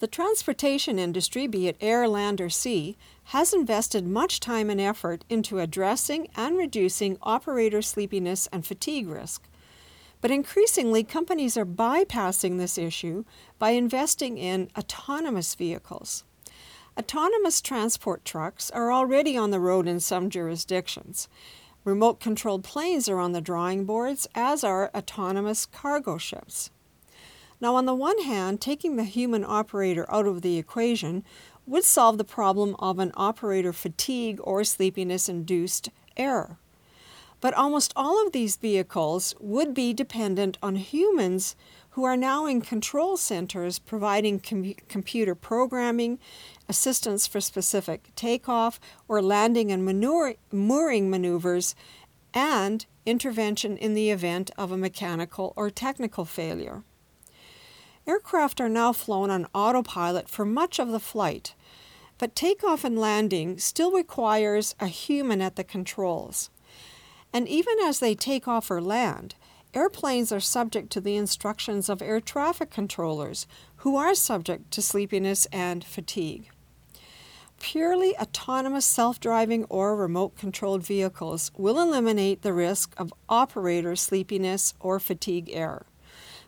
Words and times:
The 0.00 0.06
transportation 0.06 0.98
industry, 0.98 1.46
be 1.46 1.68
it 1.68 1.76
air, 1.78 2.08
land, 2.08 2.40
or 2.40 2.48
sea, 2.48 2.96
has 3.24 3.52
invested 3.52 4.06
much 4.06 4.40
time 4.40 4.70
and 4.70 4.80
effort 4.80 5.26
into 5.28 5.58
addressing 5.58 6.28
and 6.34 6.56
reducing 6.56 7.18
operator 7.22 7.82
sleepiness 7.82 8.48
and 8.50 8.66
fatigue 8.66 9.08
risk. 9.08 9.46
But 10.22 10.30
increasingly, 10.30 11.04
companies 11.04 11.58
are 11.58 11.66
bypassing 11.66 12.56
this 12.56 12.78
issue 12.78 13.24
by 13.58 13.70
investing 13.70 14.38
in 14.38 14.70
autonomous 14.76 15.54
vehicles. 15.54 16.24
Autonomous 16.98 17.60
transport 17.60 18.24
trucks 18.24 18.70
are 18.70 18.90
already 18.90 19.36
on 19.36 19.50
the 19.50 19.60
road 19.60 19.86
in 19.86 20.00
some 20.00 20.30
jurisdictions. 20.30 21.28
Remote 21.84 22.20
controlled 22.20 22.64
planes 22.64 23.06
are 23.06 23.18
on 23.18 23.32
the 23.32 23.42
drawing 23.42 23.84
boards, 23.84 24.26
as 24.34 24.64
are 24.64 24.90
autonomous 24.94 25.66
cargo 25.66 26.16
ships. 26.16 26.70
Now, 27.60 27.76
on 27.76 27.84
the 27.84 27.94
one 27.94 28.22
hand, 28.22 28.60
taking 28.60 28.96
the 28.96 29.04
human 29.04 29.44
operator 29.44 30.06
out 30.10 30.26
of 30.26 30.42
the 30.42 30.56
equation 30.56 31.24
would 31.66 31.84
solve 31.84 32.16
the 32.16 32.24
problem 32.24 32.74
of 32.78 32.98
an 32.98 33.12
operator 33.14 33.72
fatigue 33.72 34.40
or 34.42 34.64
sleepiness 34.64 35.28
induced 35.28 35.90
error. 36.16 36.58
But 37.40 37.54
almost 37.54 37.92
all 37.96 38.24
of 38.24 38.32
these 38.32 38.56
vehicles 38.56 39.34
would 39.40 39.72
be 39.74 39.92
dependent 39.92 40.58
on 40.62 40.76
humans 40.76 41.54
who 41.90 42.04
are 42.04 42.16
now 42.16 42.46
in 42.46 42.60
control 42.60 43.16
centers 43.16 43.78
providing 43.78 44.40
com- 44.40 44.74
computer 44.88 45.34
programming, 45.34 46.18
assistance 46.68 47.26
for 47.26 47.40
specific 47.40 48.10
takeoff 48.14 48.78
or 49.08 49.20
landing 49.20 49.72
and 49.72 49.84
manure- 49.84 50.36
mooring 50.52 51.10
maneuvers, 51.10 51.74
and 52.32 52.86
intervention 53.04 53.76
in 53.76 53.94
the 53.94 54.10
event 54.10 54.50
of 54.56 54.70
a 54.70 54.76
mechanical 54.76 55.52
or 55.56 55.68
technical 55.68 56.24
failure. 56.24 56.84
Aircraft 58.06 58.60
are 58.60 58.68
now 58.68 58.92
flown 58.92 59.30
on 59.30 59.46
autopilot 59.54 60.28
for 60.28 60.44
much 60.44 60.78
of 60.78 60.88
the 60.88 61.00
flight, 61.00 61.54
but 62.18 62.34
takeoff 62.34 62.84
and 62.84 62.98
landing 62.98 63.58
still 63.58 63.92
requires 63.92 64.74
a 64.80 64.86
human 64.86 65.40
at 65.40 65.56
the 65.56 65.64
controls. 65.64 66.50
And 67.32 67.46
even 67.46 67.78
as 67.80 68.00
they 68.00 68.14
take 68.14 68.48
off 68.48 68.70
or 68.70 68.80
land, 68.80 69.34
airplanes 69.74 70.32
are 70.32 70.40
subject 70.40 70.90
to 70.90 71.00
the 71.00 71.16
instructions 71.16 71.88
of 71.88 72.02
air 72.02 72.20
traffic 72.20 72.70
controllers, 72.70 73.46
who 73.76 73.96
are 73.96 74.14
subject 74.14 74.70
to 74.72 74.82
sleepiness 74.82 75.46
and 75.52 75.84
fatigue. 75.84 76.50
Purely 77.60 78.16
autonomous 78.16 78.86
self 78.86 79.20
driving 79.20 79.64
or 79.64 79.94
remote 79.94 80.36
controlled 80.36 80.82
vehicles 80.82 81.52
will 81.56 81.78
eliminate 81.78 82.42
the 82.42 82.54
risk 82.54 82.94
of 82.96 83.12
operator 83.28 83.94
sleepiness 83.94 84.74
or 84.80 84.98
fatigue 84.98 85.50
error. 85.52 85.86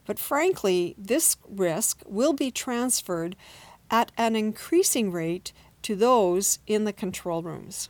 But 0.04 0.18
frankly, 0.18 0.94
this 0.98 1.36
risk 1.48 2.02
will 2.06 2.32
be 2.32 2.50
transferred 2.50 3.36
at 3.90 4.12
an 4.16 4.34
increasing 4.34 5.12
rate 5.12 5.52
to 5.82 5.94
those 5.94 6.58
in 6.66 6.84
the 6.84 6.92
control 6.92 7.42
rooms. 7.42 7.88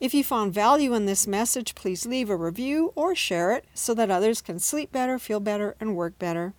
If 0.00 0.14
you 0.14 0.22
found 0.22 0.54
value 0.54 0.94
in 0.94 1.06
this 1.06 1.26
message, 1.26 1.74
please 1.74 2.06
leave 2.06 2.30
a 2.30 2.36
review 2.36 2.92
or 2.94 3.14
share 3.14 3.52
it 3.52 3.64
so 3.74 3.94
that 3.94 4.10
others 4.10 4.40
can 4.40 4.58
sleep 4.58 4.92
better, 4.92 5.18
feel 5.18 5.40
better, 5.40 5.74
and 5.80 5.96
work 5.96 6.18
better. 6.18 6.54